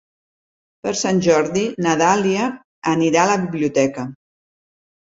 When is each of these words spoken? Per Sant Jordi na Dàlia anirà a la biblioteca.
Per 0.87 0.93
Sant 1.01 1.21
Jordi 1.27 1.67
na 1.87 1.93
Dàlia 2.01 2.49
anirà 2.95 3.23
a 3.29 3.33
la 3.35 3.39
biblioteca. 3.47 4.09